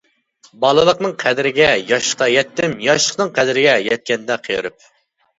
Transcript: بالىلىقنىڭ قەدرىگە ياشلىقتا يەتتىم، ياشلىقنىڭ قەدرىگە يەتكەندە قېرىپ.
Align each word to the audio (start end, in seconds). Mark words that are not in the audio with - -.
بالىلىقنىڭ 0.61 1.11
قەدرىگە 1.23 1.67
ياشلىقتا 1.89 2.27
يەتتىم، 2.35 2.73
ياشلىقنىڭ 2.87 3.29
قەدرىگە 3.35 3.75
يەتكەندە 3.89 4.39
قېرىپ. 4.49 4.89